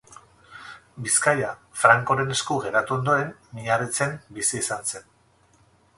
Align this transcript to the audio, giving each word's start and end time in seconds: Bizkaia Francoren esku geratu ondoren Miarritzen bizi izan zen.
Bizkaia 1.07 1.51
Francoren 1.83 2.33
esku 2.37 2.57
geratu 2.65 2.95
ondoren 2.97 3.31
Miarritzen 3.59 4.17
bizi 4.39 4.63
izan 4.63 4.93
zen. 4.95 5.11